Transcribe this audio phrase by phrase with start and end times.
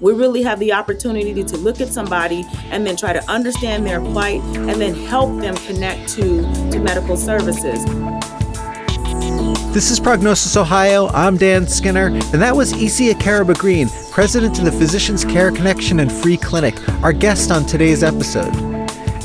[0.00, 4.00] we really have the opportunity to look at somebody and then try to understand their
[4.00, 7.84] plight and then help them connect to, to medical services.
[9.72, 11.08] This is Prognosis Ohio.
[11.08, 16.00] I'm Dan Skinner, and that was Isi Akaraba Green, president of the Physicians Care Connection
[16.00, 18.54] and Free Clinic, our guest on today's episode.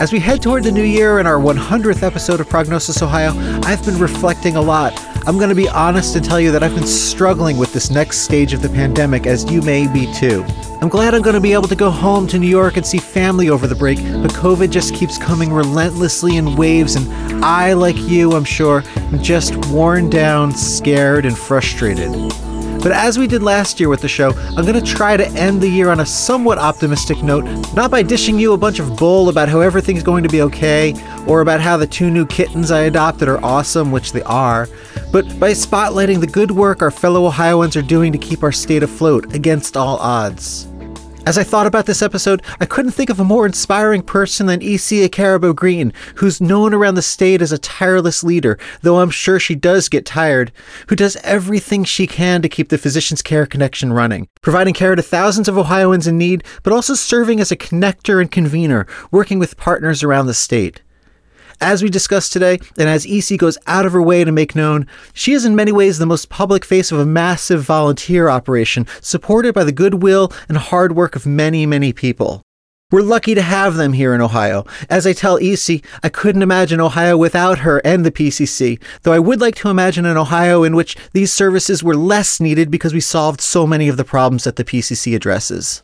[0.01, 3.31] As we head toward the new year and our 100th episode of Prognosis Ohio,
[3.63, 4.93] I've been reflecting a lot.
[5.27, 8.21] I'm going to be honest and tell you that I've been struggling with this next
[8.21, 10.43] stage of the pandemic, as you may be too.
[10.81, 12.97] I'm glad I'm going to be able to go home to New York and see
[12.97, 17.97] family over the break, but COVID just keeps coming relentlessly in waves, and I, like
[17.97, 22.11] you, I'm sure, am just worn down, scared, and frustrated.
[22.81, 25.61] But as we did last year with the show, I'm going to try to end
[25.61, 27.43] the year on a somewhat optimistic note,
[27.75, 30.95] not by dishing you a bunch of bull about how everything's going to be okay,
[31.27, 34.67] or about how the two new kittens I adopted are awesome, which they are,
[35.11, 38.83] but by spotlighting the good work our fellow Ohioans are doing to keep our state
[38.83, 40.67] afloat against all odds.
[41.23, 44.61] As I thought about this episode, I couldn't think of a more inspiring person than
[44.63, 49.39] Isi Akaraba Green, who's known around the state as a tireless leader, though I'm sure
[49.39, 50.51] she does get tired,
[50.87, 55.03] who does everything she can to keep the Physicians Care Connection running, providing care to
[55.03, 59.57] thousands of Ohioans in need, but also serving as a connector and convener, working with
[59.57, 60.81] partners around the state.
[61.61, 64.87] As we discussed today, and as EC goes out of her way to make known,
[65.13, 69.53] she is in many ways the most public face of a massive volunteer operation supported
[69.53, 72.41] by the goodwill and hard work of many, many people.
[72.89, 74.65] We're lucky to have them here in Ohio.
[74.89, 79.19] As I tell EC, I couldn't imagine Ohio without her and the PCC, though I
[79.19, 82.99] would like to imagine an Ohio in which these services were less needed because we
[82.99, 85.83] solved so many of the problems that the PCC addresses.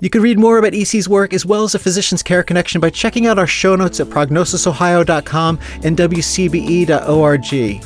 [0.00, 2.90] You can read more about EC's work as well as the Physicians Care Connection by
[2.90, 7.84] checking out our show notes at prognosisohio.com and wcbe.org.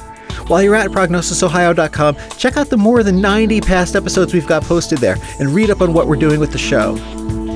[0.48, 4.98] While you're at prognosisohio.com, check out the more than 90 past episodes we've got posted
[4.98, 6.96] there and read up on what we're doing with the show.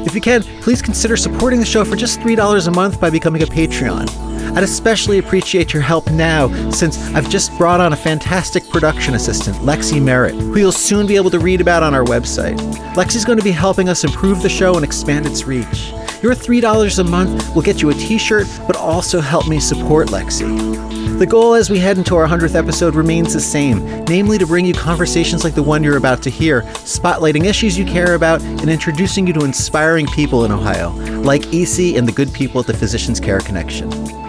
[0.04, 3.42] If you can, please consider supporting the show for just $3 a month by becoming
[3.42, 4.31] a Patreon.
[4.54, 9.56] I'd especially appreciate your help now since I've just brought on a fantastic production assistant,
[9.58, 12.58] Lexi Merritt, who you'll soon be able to read about on our website.
[12.94, 15.92] Lexi's going to be helping us improve the show and expand its reach.
[16.22, 20.08] Your $3 a month will get you a t shirt, but also help me support
[20.08, 20.82] Lexi.
[21.18, 24.66] The goal as we head into our 100th episode remains the same, namely to bring
[24.66, 28.68] you conversations like the one you're about to hear, spotlighting issues you care about, and
[28.68, 30.90] introducing you to inspiring people in Ohio,
[31.22, 34.21] like EC and the good people at the Physicians Care Connection.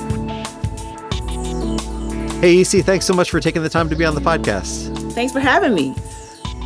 [2.43, 5.13] Hey, EC, thanks so much for taking the time to be on the podcast.
[5.13, 5.95] Thanks for having me.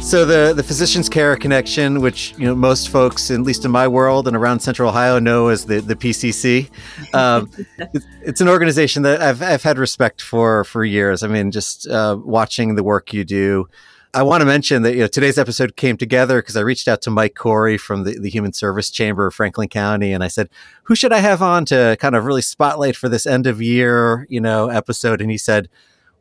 [0.01, 3.87] So the the Physicians Care Connection, which you know most folks, at least in my
[3.87, 6.71] world and around Central Ohio, know as the the PCC,
[7.13, 11.21] um, it's, it's, an organization that I've I've had respect for for years.
[11.21, 13.69] I mean, just uh, watching the work you do.
[14.13, 17.01] I want to mention that you know today's episode came together because I reached out
[17.03, 20.49] to Mike Corey from the, the Human Service Chamber of Franklin County, and I said,
[20.83, 24.25] "Who should I have on to kind of really spotlight for this end of year
[24.29, 25.69] you know episode?" And he said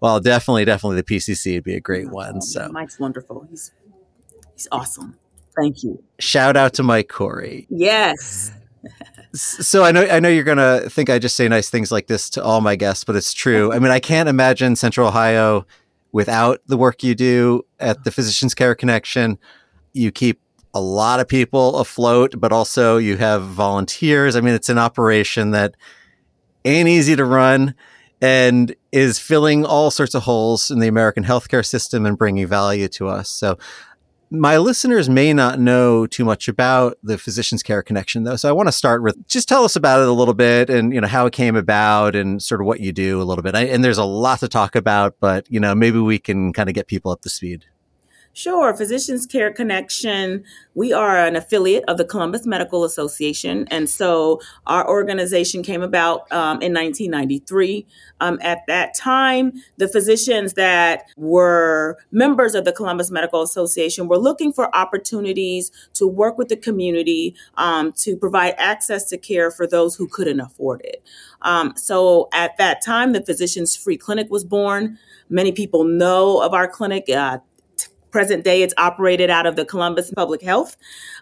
[0.00, 2.42] well, definitely, definitely the PCC would be a great oh, one.
[2.42, 3.46] So Mike's wonderful.
[3.48, 3.72] He's
[4.54, 5.18] he's awesome.
[5.56, 6.02] Thank you.
[6.18, 7.66] Shout out to Mike Corey.
[7.70, 8.52] Yes.
[9.34, 12.28] so I know I know you're gonna think I just say nice things like this
[12.30, 13.72] to all my guests, but it's true.
[13.72, 15.66] I mean, I can't imagine Central Ohio
[16.16, 19.38] without the work you do at the Physicians Care Connection.
[19.92, 20.40] You keep
[20.72, 24.34] a lot of people afloat, but also you have volunteers.
[24.34, 25.74] I mean, it's an operation that
[26.64, 27.74] ain't easy to run
[28.22, 32.88] and is filling all sorts of holes in the American healthcare system and bringing value
[32.88, 33.28] to us.
[33.28, 33.58] So,
[34.30, 38.36] my listeners may not know too much about the Physicians Care Connection, though.
[38.36, 40.92] So, I want to start with just tell us about it a little bit, and
[40.92, 43.54] you know how it came about, and sort of what you do a little bit.
[43.54, 46.68] I, and there's a lot to talk about, but you know maybe we can kind
[46.68, 47.64] of get people up to speed.
[48.36, 48.76] Sure.
[48.76, 53.66] Physicians Care Connection, we are an affiliate of the Columbus Medical Association.
[53.70, 57.86] And so our organization came about um, in 1993.
[58.20, 64.18] Um, at that time, the physicians that were members of the Columbus Medical Association were
[64.18, 69.66] looking for opportunities to work with the community um, to provide access to care for
[69.66, 71.02] those who couldn't afford it.
[71.40, 74.98] Um, so at that time, the Physicians Free Clinic was born.
[75.30, 77.08] Many people know of our clinic.
[77.08, 77.38] Uh,
[78.10, 80.76] present day, it's operated out of the Columbus Public Health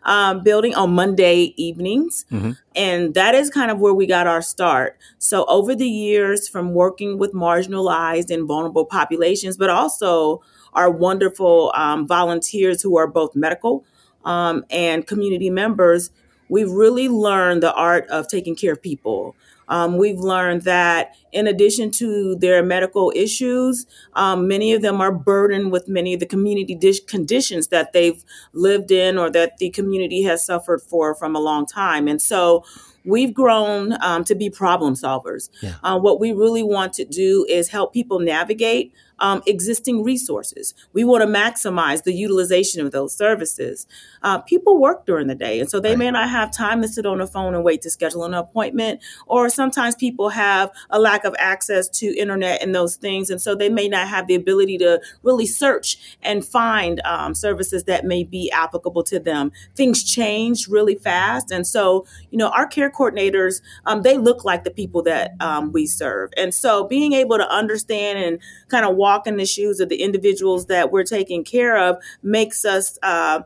[0.05, 2.25] um, building on Monday evenings.
[2.31, 2.53] Mm-hmm.
[2.77, 4.99] And that is kind of where we got our start.
[5.19, 10.43] So, over the years, from working with marginalized and vulnerable populations, but also
[10.73, 13.85] our wonderful um, volunteers who are both medical
[14.25, 16.11] um, and community members,
[16.49, 19.37] we've really learned the art of taking care of people.
[19.69, 25.13] Um, we've learned that in addition to their medical issues, um, many of them are
[25.13, 29.71] burdened with many of the community dish conditions that they've lived in or that the
[29.71, 32.09] community has suffered for from a long time.
[32.09, 32.65] And so
[33.05, 35.51] we've grown um, to be problem solvers.
[35.61, 35.75] Yeah.
[35.83, 40.75] Uh, what we really want to do is help people navigate um, existing resources.
[40.93, 43.87] We want to maximize the utilization of those services.
[44.23, 45.99] Uh, people work during the day, and so they right.
[45.99, 49.01] may not have time to sit on the phone and wait to schedule an appointment.
[49.27, 53.55] Or sometimes people have a lack of access to internet and those things, and so
[53.55, 58.25] they may not have the ability to really search and find um, services that may
[58.25, 59.53] be applicable to them.
[59.77, 64.65] Things change really fast, and so you know our care coordinators um, they look like
[64.65, 68.39] the people that um, we serve, and so being able to understand and
[68.69, 72.65] kind of walk in the shoes of the individuals that we're taking care of makes
[72.65, 73.43] us uh,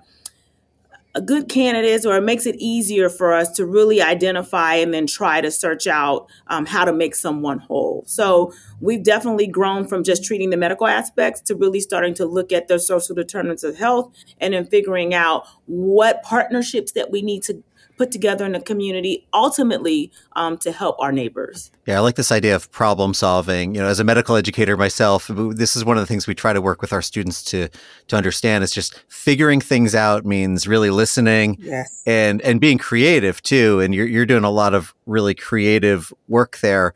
[1.21, 5.41] good candidates or it makes it easier for us to really identify and then try
[5.41, 8.05] to search out um, how to make someone whole.
[8.07, 12.53] So we've definitely grown from just treating the medical aspects to really starting to look
[12.53, 17.43] at the social determinants of health and then figuring out what partnerships that we need
[17.45, 17.63] to
[17.99, 21.71] put together in the community, ultimately um, to help our neighbors.
[21.87, 23.75] Yeah, I like this idea of problem solving.
[23.75, 26.53] You know, as a medical educator myself, this is one of the things we try
[26.53, 27.69] to work with our students to
[28.07, 28.65] to understand.
[28.65, 32.03] Is just figuring things out means really listening, yes.
[32.07, 33.81] and and being creative too.
[33.81, 36.95] And you're you're doing a lot of really creative work there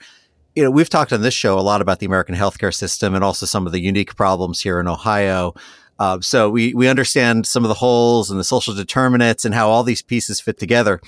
[0.55, 3.25] you know, we've talked on this show a lot about the American healthcare system and
[3.25, 5.55] also some of the unique problems here in Ohio.
[6.03, 9.71] Uh, so we we understand some of the holes and the social determinants and how
[9.71, 11.01] all these pieces fit together.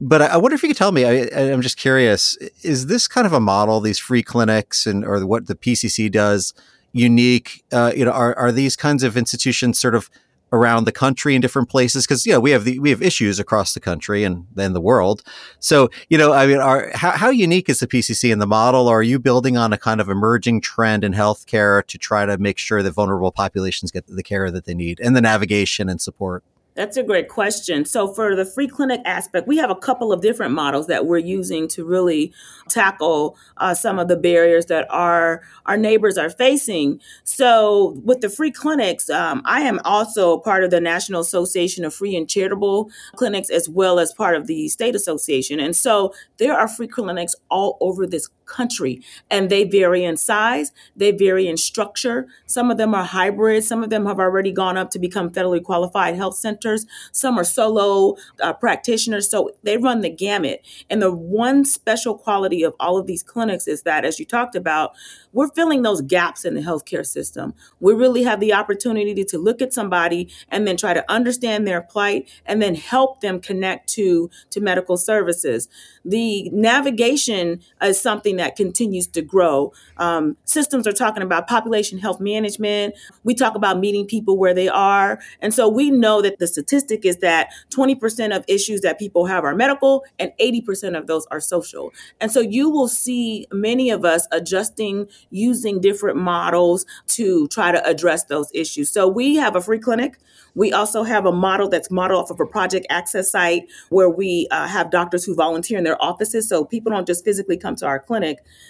[0.00, 1.04] But I, I wonder if you could tell me.
[1.04, 3.78] I, am just curious: is this kind of a model?
[3.78, 6.54] These free clinics and or what the PCC does
[6.90, 7.62] unique?
[7.70, 10.10] Uh, you know, are are these kinds of institutions sort of
[10.52, 13.38] around the country in different places because you know we have the we have issues
[13.38, 15.22] across the country and then the world.
[15.58, 18.88] So you know i mean are how, how unique is the pcc in the model?
[18.88, 22.38] Or are you building on a kind of emerging trend in healthcare to try to
[22.38, 26.00] make sure that vulnerable populations get the care that they need and the navigation and
[26.00, 26.44] support
[26.76, 27.84] that's a great question.
[27.86, 31.18] So, for the free clinic aspect, we have a couple of different models that we're
[31.18, 32.32] using to really
[32.68, 37.00] tackle uh, some of the barriers that our our neighbors are facing.
[37.24, 41.94] So, with the free clinics, um, I am also part of the National Association of
[41.94, 45.58] Free and Charitable Clinics, as well as part of the state association.
[45.58, 50.72] And so, there are free clinics all over this country, and they vary in size,
[50.94, 52.26] they vary in structure.
[52.46, 53.64] Some of them are hybrid.
[53.64, 57.44] Some of them have already gone up to become federally qualified health centers some are
[57.44, 59.28] solo uh, practitioners.
[59.28, 60.64] So they run the gamut.
[60.90, 64.54] And the one special quality of all of these clinics is that, as you talked
[64.54, 64.92] about,
[65.32, 67.54] we're filling those gaps in the healthcare system.
[67.80, 71.82] We really have the opportunity to look at somebody and then try to understand their
[71.82, 75.68] plight and then help them connect to, to medical services.
[76.04, 79.72] The navigation is something that continues to grow.
[79.96, 82.94] Um, systems are talking about population health management.
[83.24, 85.20] We talk about meeting people where they are.
[85.40, 89.44] And so we know that the statistic is that 20% of issues that people have
[89.44, 91.92] are medical and 80% of those are social.
[92.20, 97.86] And so you will see many of us adjusting using different models to try to
[97.86, 98.90] address those issues.
[98.90, 100.18] So we have a free clinic.
[100.54, 104.48] We also have a model that's modeled off of a project access site where we
[104.50, 106.48] uh, have doctors who volunteer in their offices.
[106.48, 108.25] So people don't just physically come to our clinic,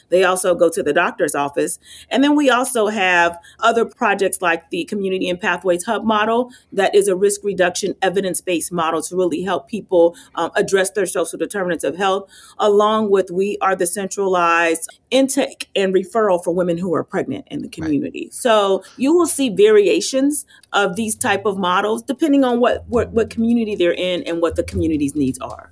[0.09, 1.79] they also go to the doctor's office.
[2.11, 6.95] And then we also have other projects like the Community and Pathways Hub model that
[6.95, 11.39] is a risk reduction evidence based model to really help people um, address their social
[11.39, 16.95] determinants of health, along with we are the centralized intake and referral for women who
[16.95, 18.25] are pregnant in the community.
[18.27, 18.35] Right.
[18.35, 23.31] So you will see variations of these type of models depending on what, what, what
[23.31, 25.71] community they're in and what the community's needs are.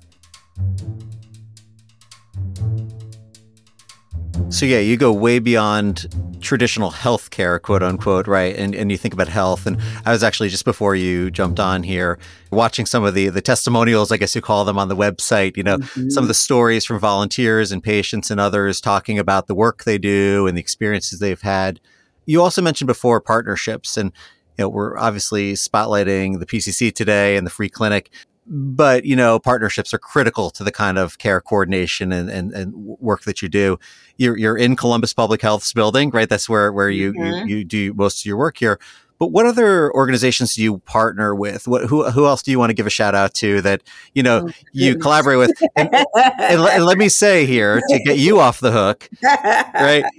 [4.49, 6.07] So yeah, you go way beyond
[6.39, 8.55] traditional healthcare, quote unquote, right?
[8.55, 9.65] And and you think about health.
[9.65, 12.19] And I was actually just before you jumped on here
[12.51, 15.63] watching some of the the testimonials, I guess you call them on the website, you
[15.63, 16.09] know, mm-hmm.
[16.09, 19.97] some of the stories from volunteers and patients and others talking about the work they
[19.97, 21.79] do and the experiences they've had.
[22.25, 24.11] You also mentioned before partnerships and
[24.57, 28.09] you know, we're obviously spotlighting the PCC today and the free clinic
[28.47, 32.73] but you know partnerships are critical to the kind of care coordination and, and, and
[32.75, 33.77] work that you do
[34.17, 37.47] you're, you're in columbus public health's building right that's where, where you, mm-hmm.
[37.47, 38.79] you, you do most of your work here
[39.17, 41.67] but what other organizations do you partner with?
[41.67, 43.81] What who who else do you want to give a shout out to that
[44.13, 45.51] you know oh, you collaborate with?
[45.75, 50.05] And, and, and, let me say here to get you off the hook, right?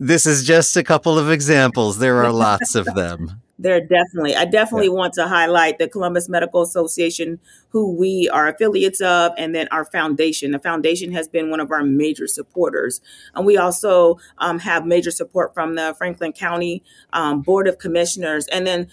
[0.00, 1.98] This is just a couple of examples.
[1.98, 3.40] There are lots of them.
[3.56, 4.94] There definitely, I definitely yeah.
[4.94, 9.84] want to highlight the Columbus Medical Association, who we are affiliates of, and then our
[9.84, 10.50] foundation.
[10.50, 13.00] The foundation has been one of our major supporters.
[13.34, 16.82] And we also um, have major support from the Franklin County
[17.12, 18.48] um, Board of Commissioners.
[18.48, 18.88] And then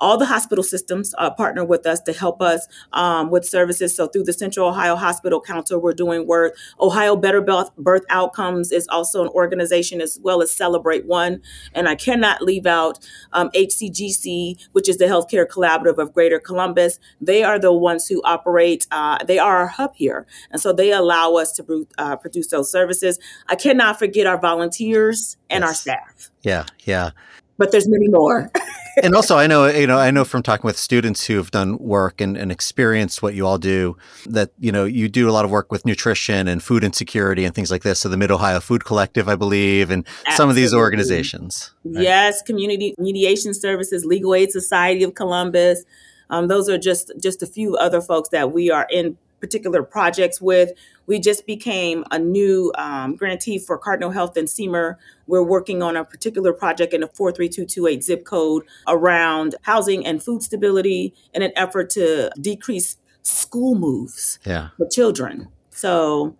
[0.00, 3.94] all the hospital systems uh, partner with us to help us um, with services.
[3.94, 6.56] So through the Central Ohio Hospital Council, we're doing work.
[6.80, 11.40] Ohio Better Birth Outcomes is also an organization as well as Celebrate One.
[11.74, 12.98] And I cannot leave out
[13.32, 16.98] um, HCGC, which is the Healthcare Collaborative of Greater Columbus.
[17.20, 20.26] They are the ones who operate, uh, they are our hub here.
[20.50, 23.18] And so they allow us to uh, produce those services.
[23.48, 25.68] I cannot forget our volunteers and yes.
[25.68, 26.30] our staff.
[26.42, 27.10] Yeah, yeah
[27.58, 28.50] but there's many more.
[29.02, 31.76] and also, I know you know I know from talking with students who have done
[31.78, 33.96] work and, and experienced what you all do
[34.26, 37.54] that you know you do a lot of work with nutrition and food insecurity and
[37.54, 38.00] things like this.
[38.00, 40.36] So the Mid Ohio Food Collective, I believe, and Absolutely.
[40.36, 41.72] some of these organizations.
[41.84, 42.04] Right?
[42.04, 45.84] Yes, Community Mediation Services, Legal Aid Society of Columbus.
[46.30, 50.40] Um, those are just just a few other folks that we are in particular projects
[50.40, 50.72] with.
[51.06, 54.96] We just became a new um, grantee for Cardinal Health and Siemer.
[55.26, 60.42] We're working on a particular project in a 43228 zip code around housing and food
[60.42, 64.68] stability in an effort to decrease school moves yeah.
[64.76, 65.48] for children.
[65.70, 66.36] So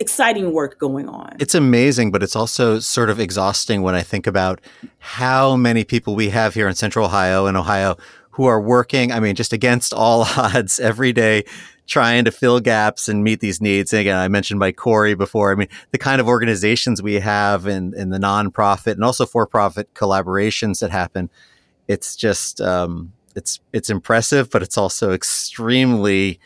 [0.00, 1.36] exciting work going on.
[1.38, 4.60] It's amazing, but it's also sort of exhausting when I think about
[4.98, 7.96] how many people we have here in Central Ohio and Ohio
[8.30, 11.44] who are working, I mean, just against all odds every day
[11.90, 13.92] trying to fill gaps and meet these needs.
[13.92, 15.50] And again, I mentioned Mike Corey before.
[15.50, 19.44] I mean, the kind of organizations we have in, in the nonprofit and also for
[19.44, 21.28] profit collaborations that happen,
[21.88, 26.38] it's just, um, it's, it's impressive, but it's also extremely,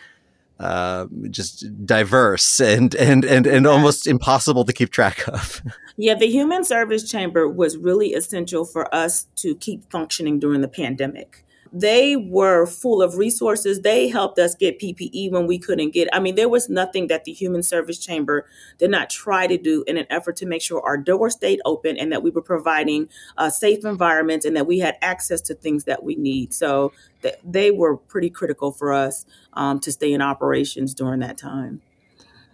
[0.59, 5.61] uh, just diverse and, and, and, and almost impossible to keep track of.
[5.97, 10.67] Yeah, the Human Service Chamber was really essential for us to keep functioning during the
[10.67, 11.44] pandemic
[11.76, 13.81] they were full of resources.
[13.81, 16.09] They helped us get PPE when we couldn't get.
[16.12, 18.47] I mean, there was nothing that the Human Service Chamber
[18.78, 21.97] did not try to do in an effort to make sure our door stayed open
[21.97, 25.83] and that we were providing a safe environments and that we had access to things
[25.83, 26.54] that we need.
[26.54, 31.37] So th- they were pretty critical for us um, to stay in operations during that
[31.37, 31.83] time.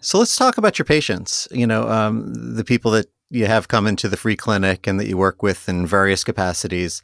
[0.00, 1.46] So let's talk about your patients.
[1.50, 5.08] You know, um, the people that you have come into the free clinic and that
[5.08, 7.02] you work with in various capacities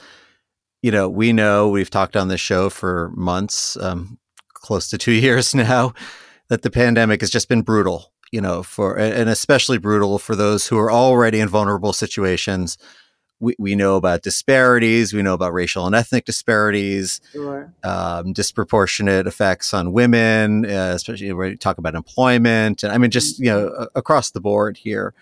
[0.87, 4.19] you know, we know we've talked on this show for months, um,
[4.55, 5.93] close to two years now,
[6.47, 10.69] that the pandemic has just been brutal, you know, for and especially brutal for those
[10.69, 12.79] who are already in vulnerable situations.
[13.41, 17.75] We, we know about disparities, we know about racial and ethnic disparities, sure.
[17.83, 22.85] um, disproportionate effects on women, uh, especially when we talk about employment.
[22.85, 23.99] And I mean, just, you know, mm-hmm.
[23.99, 25.15] across the board here.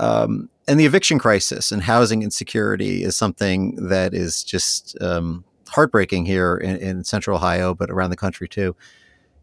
[0.00, 6.24] Um, and the eviction crisis and housing insecurity is something that is just um, heartbreaking
[6.24, 8.74] here in, in, Central Ohio, but around the country too.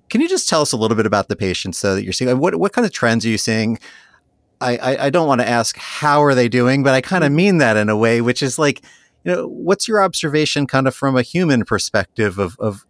[0.09, 2.39] Can you just tell us a little bit about the patients though, that you're seeing?
[2.39, 3.77] What what kind of trends are you seeing?
[4.59, 7.31] I, I, I don't want to ask how are they doing, but I kind of
[7.31, 8.81] mean that in a way, which is like,
[9.23, 12.83] you know, what's your observation kind of from a human perspective of, of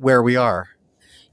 [0.00, 0.70] where we are?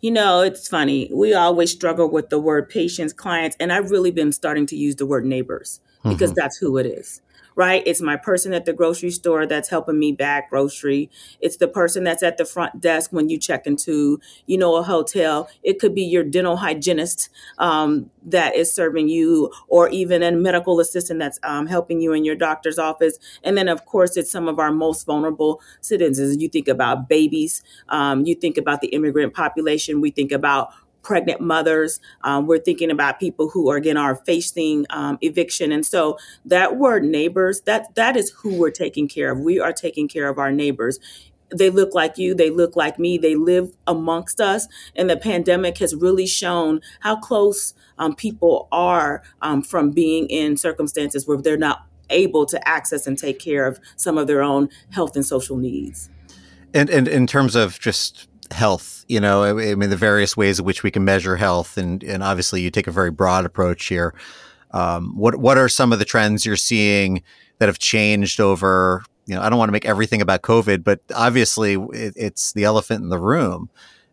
[0.01, 1.09] You know, it's funny.
[1.13, 4.95] We always struggle with the word patients, clients, and I've really been starting to use
[4.95, 6.39] the word neighbors because mm-hmm.
[6.41, 7.21] that's who it is
[7.55, 7.83] right?
[7.85, 11.09] It's my person at the grocery store that's helping me bag grocery.
[11.39, 14.83] It's the person that's at the front desk when you check into, you know, a
[14.83, 15.49] hotel.
[15.63, 20.79] It could be your dental hygienist um, that is serving you, or even a medical
[20.79, 23.17] assistant that's um, helping you in your doctor's office.
[23.43, 26.37] And then, of course, it's some of our most vulnerable citizens.
[26.41, 27.61] You think about babies.
[27.89, 30.01] Um, you think about the immigrant population.
[30.01, 30.69] We think about
[31.01, 31.99] pregnant mothers.
[32.23, 36.77] Um, we're thinking about people who are again are facing um, eviction, and so that
[36.77, 39.39] word neighbors that that is who we're taking care of.
[39.39, 40.99] We are taking care of our neighbors.
[41.53, 42.33] They look like you.
[42.33, 43.17] They look like me.
[43.17, 44.67] They live amongst us.
[44.95, 50.55] And the pandemic has really shown how close um, people are um, from being in
[50.55, 54.69] circumstances where they're not able to access and take care of some of their own
[54.91, 56.09] health and social needs.
[56.73, 60.65] And and in terms of just health you know I, mean the various ways in
[60.65, 64.13] which we can measure health and and obviously you take a very broad approach here
[64.71, 67.23] um, what what are some of the trends you're seeing
[67.59, 70.99] that have changed over you know i don't want to make everything about covid but
[71.15, 73.69] obviously it, it's the elephant in the room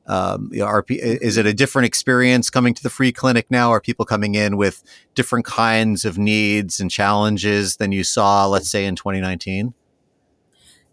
[0.09, 3.71] um, you know, are, is it a different experience coming to the free clinic now?
[3.71, 4.83] Are people coming in with
[5.15, 9.75] different kinds of needs and challenges than you saw, let's say, in 2019?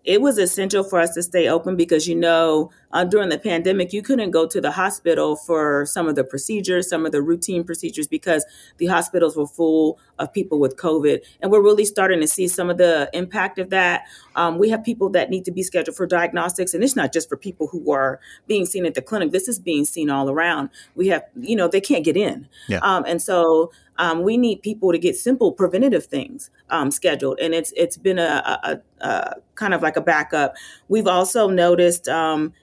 [0.04, 3.94] It was essential for us to stay open because, you know, uh, during the pandemic,
[3.94, 7.64] you couldn't go to the hospital for some of the procedures, some of the routine
[7.64, 8.46] procedures, because
[8.78, 11.22] the hospitals were full of people with COVID.
[11.42, 14.04] And we're really starting to see some of the impact of that.
[14.36, 17.30] Um, we have people that need to be scheduled for diagnostics, and it's not just
[17.30, 19.32] for people who are being seen at the clinic.
[19.32, 20.70] This is being seen all around.
[20.96, 22.48] We have, you know, they can't get in.
[22.68, 22.80] Yeah.
[22.80, 27.54] Um, and so um, we need people to get simple preventative things um, scheduled, and
[27.54, 30.56] it's it's been a, a, a, kind of like a backup.
[30.90, 32.54] We've also noticed um,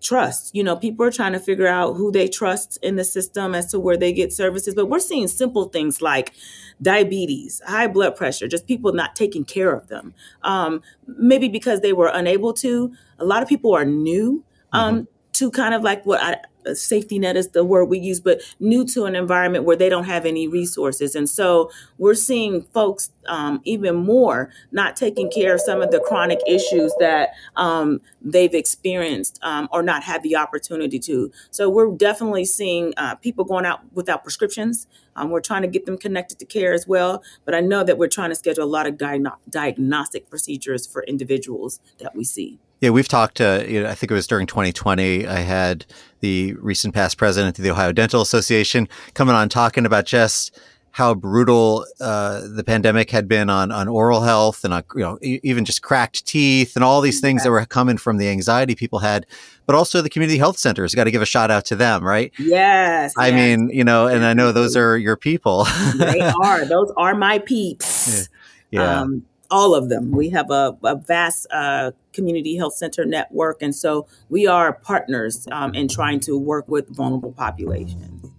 [0.00, 0.54] trust.
[0.54, 3.70] You know, people are trying to figure out who they trust in the system as
[3.72, 4.74] to where they get services.
[4.74, 6.32] But we're seeing simple things like
[6.80, 10.14] diabetes, high blood pressure, just people not taking care of them.
[10.42, 12.92] Um, maybe because they were unable to.
[13.18, 15.04] A lot of people are new um, mm-hmm.
[15.34, 16.36] to kind of like what I,
[16.74, 20.04] safety net is the word we use, but new to an environment where they don't
[20.04, 21.14] have any resources.
[21.14, 26.00] And so we're seeing folks um, even more not taking care of some of the
[26.00, 31.30] chronic issues that um, they've experienced um, or not had the opportunity to.
[31.50, 34.86] So we're definitely seeing uh, people going out without prescriptions.
[35.16, 37.22] Um, we're trying to get them connected to care as well.
[37.44, 41.02] But I know that we're trying to schedule a lot of diagno- diagnostic procedures for
[41.04, 42.58] individuals that we see.
[42.82, 43.40] Yeah, we've talked.
[43.40, 45.24] Uh, you know, I think it was during 2020.
[45.28, 45.86] I had
[46.18, 50.58] the recent past president of the Ohio Dental Association coming on talking about just
[50.90, 55.16] how brutal uh, the pandemic had been on on oral health and on, you know
[55.22, 57.44] even just cracked teeth and all these things yeah.
[57.44, 59.26] that were coming from the anxiety people had,
[59.64, 60.92] but also the community health centers.
[60.92, 62.32] Got to give a shout out to them, right?
[62.36, 63.14] Yes.
[63.16, 63.36] I yes.
[63.36, 65.68] mean, you know, and I know those are your people.
[65.94, 66.64] they are.
[66.64, 68.28] Those are my peeps.
[68.72, 68.80] Yeah.
[68.80, 69.00] yeah.
[69.02, 70.10] Um, all of them.
[70.10, 75.46] We have a, a vast uh, community health center network, and so we are partners
[75.52, 78.30] um, in trying to work with vulnerable populations.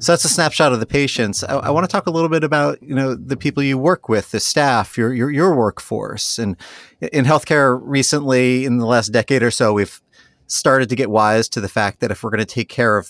[0.00, 1.44] So that's a snapshot of the patients.
[1.44, 4.08] I, I, want to talk a little bit about you know the people you work
[4.08, 6.56] with, the staff, your your, your workforce, and
[7.00, 10.02] in healthcare recently, in the last decade or so, we've
[10.48, 13.08] started to get wise to the fact that if we're going to take care of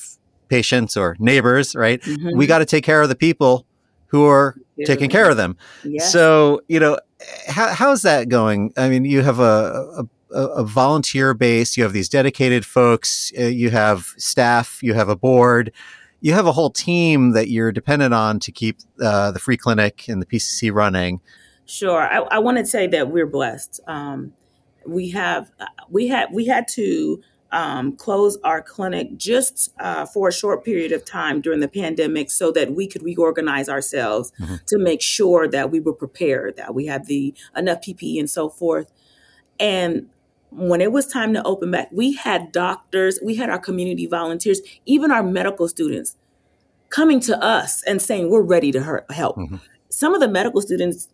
[0.48, 2.36] patients or neighbors, right, mm-hmm.
[2.36, 3.66] we got to take care of the people
[4.10, 5.56] who are taking care of them.
[5.84, 6.12] Yes.
[6.12, 6.98] So, you know,
[7.48, 8.72] how, how's that going?
[8.76, 13.44] I mean, you have a, a, a volunteer base, you have these dedicated folks, uh,
[13.44, 15.72] you have staff, you have a board,
[16.20, 20.08] you have a whole team that you're dependent on to keep uh, the free clinic
[20.08, 21.20] and the PCC running.
[21.66, 22.00] Sure.
[22.00, 23.80] I, I want to say that we're blessed.
[23.86, 24.32] Um,
[24.86, 30.28] we have, uh, we had, we had to um, close our clinic just uh, for
[30.28, 34.56] a short period of time during the pandemic so that we could reorganize ourselves mm-hmm.
[34.66, 38.48] to make sure that we were prepared, that we had the enough PPE and so
[38.48, 38.90] forth.
[39.58, 40.08] And
[40.50, 44.60] when it was time to open back, we had doctors, we had our community volunteers,
[44.86, 46.16] even our medical students
[46.88, 49.36] coming to us and saying, We're ready to help.
[49.36, 49.56] Mm-hmm.
[49.90, 51.08] Some of the medical students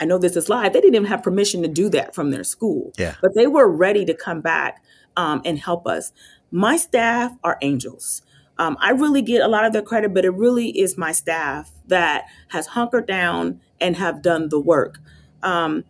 [0.00, 0.72] I know this is live.
[0.72, 2.92] They didn't even have permission to do that from their school.
[2.98, 3.14] Yeah.
[3.22, 4.82] But they were ready to come back
[5.16, 6.12] um, and help us.
[6.50, 8.22] My staff are angels.
[8.58, 11.72] Um, I really get a lot of the credit, but it really is my staff
[11.88, 14.98] that has hunkered down and have done the work.
[15.42, 15.84] Um,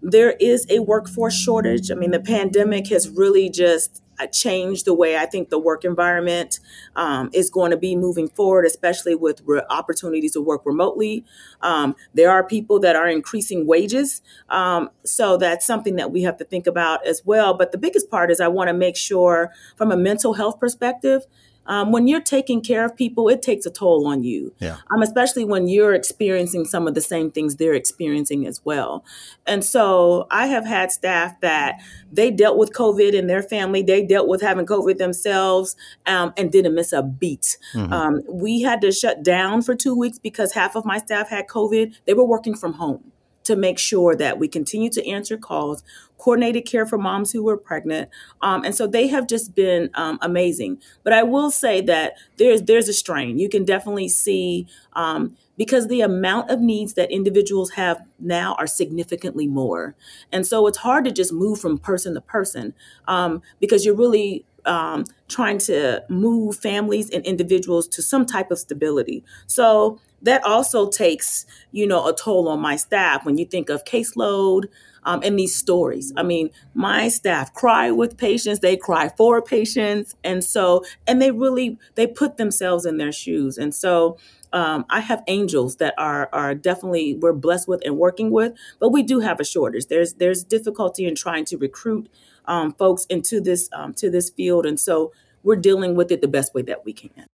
[0.00, 1.90] there is a workforce shortage.
[1.90, 6.60] I mean, the pandemic has really just change the way I think the work environment
[6.94, 11.24] um, is going to be moving forward, especially with re- opportunities to work remotely.
[11.60, 14.22] Um, there are people that are increasing wages.
[14.48, 17.52] Um, so that's something that we have to think about as well.
[17.52, 21.26] But the biggest part is I want to make sure, from a mental health perspective,
[21.66, 24.54] um, when you're taking care of people, it takes a toll on you.
[24.58, 24.76] Yeah.
[24.92, 29.04] Um, especially when you're experiencing some of the same things they're experiencing as well.
[29.46, 31.80] And so I have had staff that
[32.12, 35.76] they dealt with COVID in their family, they dealt with having COVID themselves,
[36.06, 37.58] um, and didn't miss a beat.
[37.74, 37.92] Mm-hmm.
[37.92, 41.46] Um, we had to shut down for two weeks because half of my staff had
[41.48, 41.94] COVID.
[42.06, 43.12] They were working from home
[43.46, 45.82] to make sure that we continue to answer calls,
[46.18, 48.08] coordinated care for moms who were pregnant,
[48.42, 50.80] um, and so they have just been um, amazing.
[51.04, 53.38] But I will say that there's there's a strain.
[53.38, 54.66] You can definitely see.
[54.92, 59.94] Um, because the amount of needs that individuals have now are significantly more.
[60.30, 62.74] And so it's hard to just move from person to person
[63.08, 68.58] um, because you're really um, trying to move families and individuals to some type of
[68.58, 69.24] stability.
[69.46, 73.84] So that also takes, you know, a toll on my staff when you think of
[73.84, 74.64] caseload
[75.04, 76.12] um, and these stories.
[76.16, 81.30] I mean, my staff cry with patients, they cry for patients, and so and they
[81.30, 84.18] really they put themselves in their shoes, and so.
[84.52, 88.90] Um, I have angels that are are definitely we're blessed with and working with, but
[88.90, 89.86] we do have a shortage.
[89.88, 92.08] There's there's difficulty in trying to recruit
[92.46, 96.28] um, folks into this um, to this field, and so we're dealing with it the
[96.28, 97.26] best way that we can.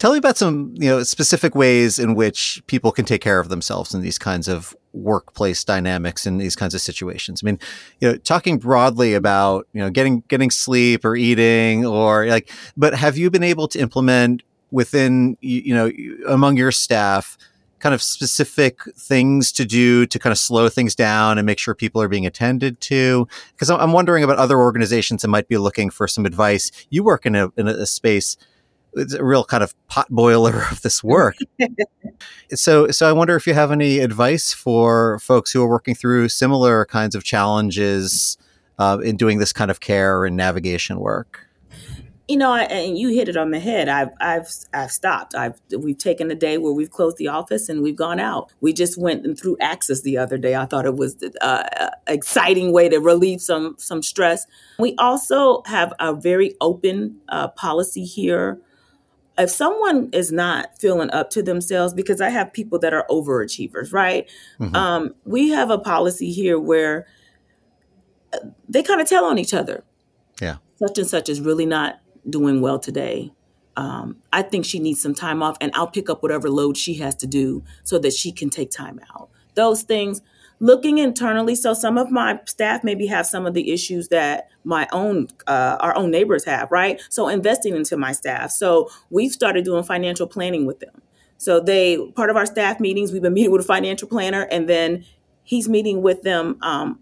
[0.00, 3.50] Tell me about some, you know, specific ways in which people can take care of
[3.50, 7.42] themselves in these kinds of workplace dynamics in these kinds of situations.
[7.42, 7.58] I mean,
[8.00, 12.94] you know, talking broadly about, you know, getting getting sleep or eating or like but
[12.94, 15.90] have you been able to implement within you know
[16.28, 17.36] among your staff
[17.80, 21.74] kind of specific things to do to kind of slow things down and make sure
[21.74, 23.26] people are being attended to?
[23.52, 26.70] Because I'm wondering about other organizations that might be looking for some advice.
[26.90, 28.36] You work in a, in a space
[28.94, 31.36] it's a real kind of potboiler of this work.
[32.54, 36.28] so, so I wonder if you have any advice for folks who are working through
[36.28, 38.36] similar kinds of challenges
[38.78, 41.46] uh, in doing this kind of care and navigation work
[42.30, 43.88] you know, and you hit it on the head.
[43.88, 45.34] I've I've I've stopped.
[45.34, 48.52] I've we've taken a day where we've closed the office and we've gone out.
[48.60, 50.54] We just went and threw axes the other day.
[50.54, 54.46] I thought it was an uh, exciting way to relieve some some stress.
[54.78, 58.60] We also have a very open uh, policy here.
[59.36, 63.92] If someone is not feeling up to themselves, because I have people that are overachievers,
[63.92, 64.30] right?
[64.60, 64.76] Mm-hmm.
[64.76, 67.08] Um, we have a policy here where
[68.32, 68.38] uh,
[68.68, 69.82] they kind of tell on each other.
[70.40, 70.58] Yeah.
[70.78, 73.32] Such and such is really not doing well today.
[73.76, 76.94] Um, I think she needs some time off, and I'll pick up whatever load she
[76.94, 79.30] has to do so that she can take time out.
[79.54, 80.20] Those things,
[80.60, 81.54] looking internally.
[81.54, 85.78] So some of my staff maybe have some of the issues that my own, uh,
[85.80, 87.00] our own neighbors have, right?
[87.08, 88.50] So investing into my staff.
[88.50, 91.02] So we've started doing financial planning with them.
[91.38, 94.68] So they part of our staff meetings, we've been meeting with a financial planner, and
[94.68, 95.06] then
[95.42, 96.58] he's meeting with them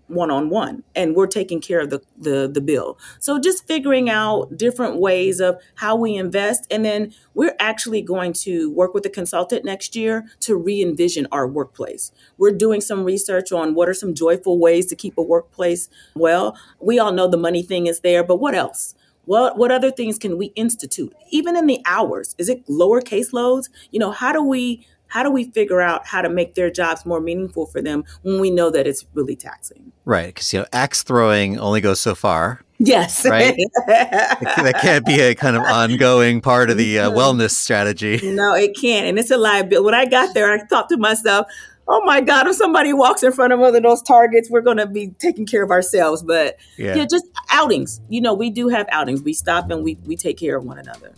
[0.06, 2.98] one on one, and we're taking care of the, the the bill.
[3.18, 8.32] So just figuring out different ways of how we invest, and then we're actually going
[8.44, 12.12] to work with a consultant next year to re envision our workplace.
[12.36, 16.56] We're doing some research on what are some joyful ways to keep a workplace well.
[16.80, 18.94] We all know the money thing is there, but what else?
[19.28, 21.14] What what other things can we institute?
[21.30, 23.68] Even in the hours, is it lower caseloads?
[23.90, 27.04] You know, how do we how do we figure out how to make their jobs
[27.04, 29.92] more meaningful for them when we know that it's really taxing?
[30.04, 32.62] Right, because you know, axe throwing only goes so far.
[32.78, 33.56] Yes, right.
[33.86, 38.20] that can't be a kind of ongoing part of the uh, wellness strategy.
[38.38, 39.84] No, it can't, and it's a liability.
[39.84, 41.46] When I got there, I thought to myself,
[41.88, 44.76] "Oh my God, if somebody walks in front of one of those targets, we're going
[44.76, 46.94] to be taking care of ourselves." But yeah.
[46.94, 48.00] yeah, just outings.
[48.08, 49.22] You know, we do have outings.
[49.22, 51.14] We stop and we we take care of one another.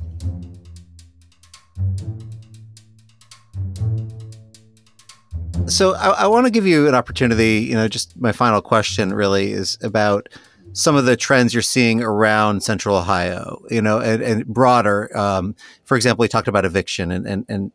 [5.67, 7.61] So I, I want to give you an opportunity.
[7.61, 10.29] You know, just my final question really is about
[10.73, 13.63] some of the trends you're seeing around Central Ohio.
[13.71, 15.17] You know, and, and broader.
[15.17, 17.73] Um, for example, we talked about eviction and, and, and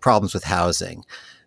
[0.00, 1.04] problems with housing.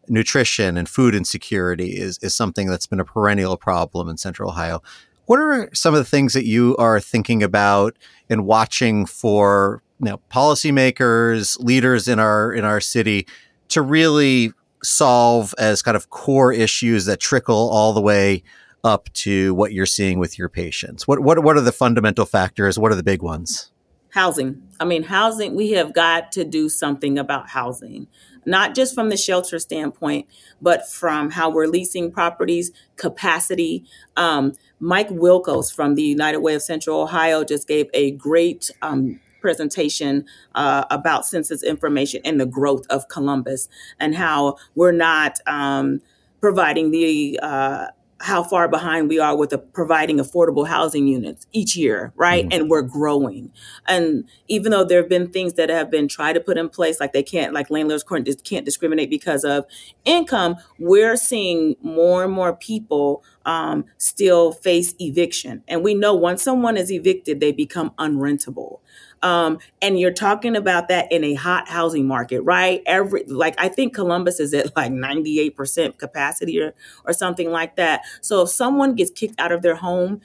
[0.08, 4.82] Nutrition and food insecurity is, is something that's been a perennial problem in Central Ohio.
[5.26, 7.96] What are some of the things that you are thinking about
[8.30, 13.28] and watching for you know, policymakers, leaders in our in our city
[13.70, 14.52] to really
[14.84, 18.44] solve as kind of core issues that trickle all the way
[18.84, 21.08] up to what you're seeing with your patients?
[21.08, 22.80] What what what are the fundamental factors?
[22.80, 23.72] What are the big ones?
[24.10, 24.62] Housing.
[24.80, 28.08] I mean, housing, we have got to do something about housing,
[28.46, 30.28] not just from the shelter standpoint,
[30.62, 33.86] but from how we're leasing properties, capacity.
[34.18, 39.22] Um, Mike Wilkos from the United Way of Central Ohio just gave a great um,
[39.42, 40.26] presentation
[40.56, 43.68] uh, about census information and the growth of Columbus
[44.00, 46.02] and how we're not um,
[46.40, 47.88] providing the uh,
[48.22, 52.46] how far behind we are with the providing affordable housing units each year, right?
[52.46, 52.62] Mm-hmm.
[52.62, 53.52] And we're growing.
[53.88, 57.00] And even though there have been things that have been tried to put in place,
[57.00, 59.66] like they can't, like landlords can't discriminate because of
[60.06, 65.64] income, we're seeing more and more people um, still face eviction.
[65.68, 68.82] And we know once someone is evicted, they become unrentable.
[69.24, 72.82] Um, and you're talking about that in a hot housing market, right?
[72.86, 76.74] Every like I think Columbus is at like 98% capacity or
[77.06, 78.02] or something like that.
[78.22, 80.22] So if someone gets kicked out of their home,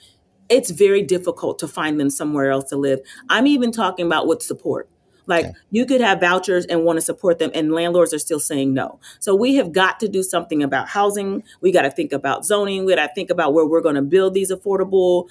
[0.49, 2.99] it's very difficult to find them somewhere else to live.
[3.29, 4.89] I'm even talking about with support.
[5.27, 5.55] Like okay.
[5.71, 8.99] you could have vouchers and want to support them, and landlords are still saying no.
[9.19, 11.43] So we have got to do something about housing.
[11.61, 12.85] We got to think about zoning.
[12.85, 15.27] We got to think about where we're going to build these affordable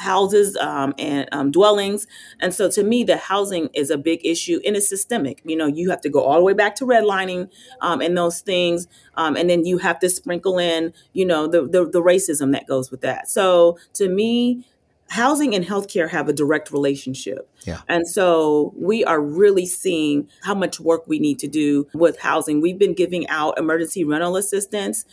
[0.00, 2.06] houses um, and um, dwellings.
[2.40, 5.42] And so to me, the housing is a big issue and it's systemic.
[5.44, 8.40] You know, you have to go all the way back to redlining um, and those
[8.40, 8.88] things.
[9.14, 12.66] Um, and then you have to sprinkle in, you know, the, the, the racism that
[12.66, 13.28] goes with that.
[13.28, 14.64] So to me,
[15.10, 17.50] housing and healthcare have a direct relationship.
[17.66, 17.80] Yeah.
[17.88, 22.60] And so we are really seeing how much work we need to do with housing.
[22.60, 25.04] We've been giving out emergency rental assistance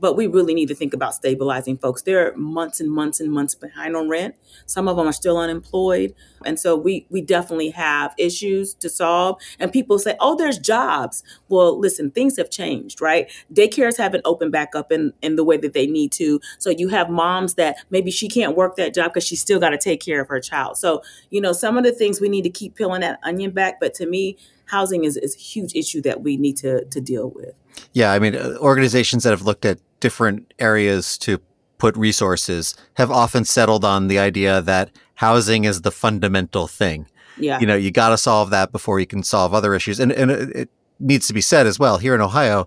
[0.00, 2.02] but we really need to think about stabilizing folks.
[2.02, 4.34] They're months and months and months behind on rent.
[4.66, 6.14] Some of them are still unemployed.
[6.44, 9.40] And so we we definitely have issues to solve.
[9.58, 11.22] And people say, oh, there's jobs.
[11.48, 13.30] Well, listen, things have changed, right?
[13.52, 16.40] Daycares haven't opened back up in, in the way that they need to.
[16.58, 19.70] So you have moms that maybe she can't work that job because she's still got
[19.70, 20.76] to take care of her child.
[20.76, 23.80] So, you know, some of the things we need to keep peeling that onion back.
[23.80, 27.30] But to me, housing is, is a huge issue that we need to, to deal
[27.30, 27.54] with.
[27.92, 31.40] Yeah, I mean, uh, organizations that have looked at different areas to
[31.78, 37.06] put resources have often settled on the idea that housing is the fundamental thing.
[37.38, 37.60] Yeah.
[37.60, 40.00] You know, you got to solve that before you can solve other issues.
[40.00, 42.66] And, and it needs to be said as well here in Ohio,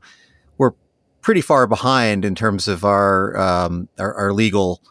[0.57, 0.73] we're
[1.21, 4.81] pretty far behind in terms of our, um, our, our legal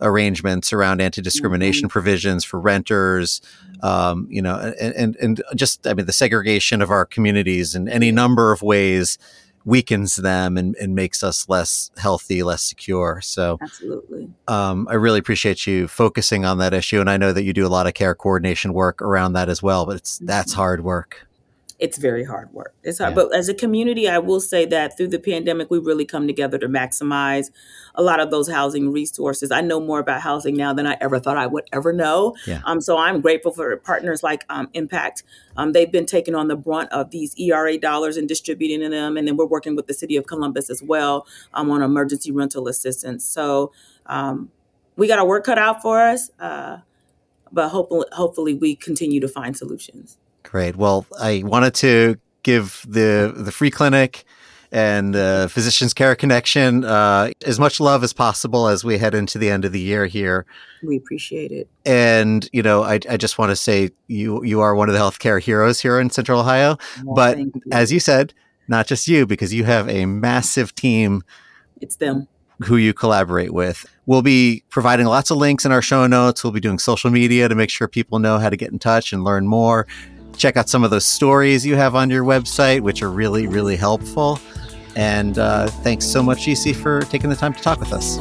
[0.00, 1.92] arrangements around anti-discrimination mm-hmm.
[1.92, 3.40] provisions for renters,
[3.82, 7.88] um, you know, and, and, and just, I mean, the segregation of our communities in
[7.88, 9.18] any number of ways
[9.66, 13.20] weakens them and, and makes us less healthy, less secure.
[13.20, 14.30] So, absolutely.
[14.48, 17.66] Um, I really appreciate you focusing on that issue, and I know that you do
[17.66, 19.84] a lot of care coordination work around that as well.
[19.84, 20.60] But it's that's mm-hmm.
[20.60, 21.26] hard work
[21.78, 22.74] it's very hard work.
[22.82, 23.10] It's hard.
[23.10, 23.24] Yeah.
[23.24, 26.58] But as a community, I will say that through the pandemic, we really come together
[26.58, 27.50] to maximize
[27.94, 29.50] a lot of those housing resources.
[29.50, 32.34] I know more about housing now than I ever thought I would ever know.
[32.46, 32.62] Yeah.
[32.64, 35.22] Um, so I'm grateful for partners like um, Impact.
[35.56, 39.16] Um, they've been taking on the brunt of these ERA dollars and distributing them.
[39.16, 42.68] And then we're working with the city of Columbus as well um, on emergency rental
[42.68, 43.24] assistance.
[43.24, 43.72] So
[44.06, 44.50] um,
[44.96, 46.30] we got our work cut out for us.
[46.40, 46.78] Uh,
[47.52, 50.18] but hopefully, hopefully we continue to find solutions.
[50.50, 50.76] Great.
[50.76, 54.24] Well, I wanted to give the the free clinic
[54.70, 59.38] and uh, Physicians Care Connection uh, as much love as possible as we head into
[59.38, 60.46] the end of the year here.
[60.82, 61.68] We appreciate it.
[61.84, 65.00] And you know, I, I just want to say you you are one of the
[65.00, 66.78] healthcare heroes here in Central Ohio.
[67.04, 67.52] Well, but you.
[67.72, 68.32] as you said,
[68.68, 71.24] not just you, because you have a massive team.
[71.80, 72.28] It's them
[72.64, 73.84] who you collaborate with.
[74.06, 76.42] We'll be providing lots of links in our show notes.
[76.44, 79.12] We'll be doing social media to make sure people know how to get in touch
[79.12, 79.86] and learn more
[80.36, 83.76] check out some of those stories you have on your website, which are really, really
[83.76, 84.38] helpful.
[84.94, 88.16] And uh, thanks so much, EC, for taking the time to talk with us.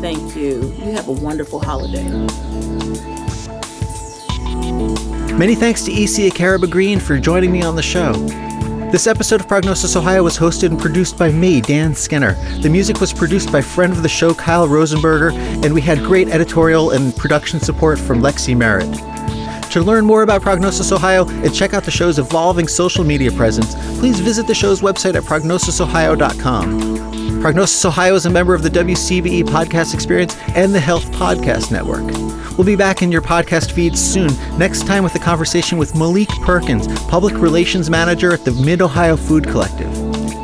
[0.00, 0.62] Thank you.
[0.78, 2.04] You have a wonderful holiday.
[5.36, 8.12] Many thanks to EC Akaraba Green for joining me on the show.
[8.92, 12.34] This episode of Prognosis Ohio was hosted and produced by me, Dan Skinner.
[12.60, 15.32] The music was produced by friend of the show, Kyle Rosenberger,
[15.64, 19.13] and we had great editorial and production support from Lexi Merritt.
[19.74, 23.74] To learn more about Prognosis Ohio and check out the show's evolving social media presence,
[23.98, 27.40] please visit the show's website at prognosisohio.com.
[27.40, 32.04] Prognosis Ohio is a member of the WCBE Podcast Experience and the Health Podcast Network.
[32.56, 36.28] We'll be back in your podcast feeds soon, next time with a conversation with Malik
[36.42, 39.92] Perkins, Public Relations Manager at the Mid Ohio Food Collective.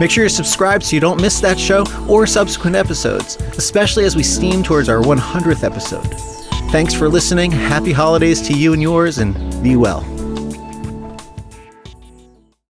[0.01, 4.17] Make sure you're subscribed so you don't miss that show or subsequent episodes, especially as
[4.17, 6.40] we steam towards our 100th episode.
[6.71, 7.51] Thanks for listening.
[7.51, 10.20] Happy holidays to you and yours, and be well.